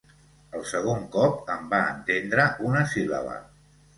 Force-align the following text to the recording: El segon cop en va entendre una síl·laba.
El 0.59 0.63
segon 0.69 1.03
cop 1.15 1.51
en 1.57 1.69
va 1.75 1.83
entendre 1.91 2.47
una 2.71 2.81
síl·laba. 2.97 3.37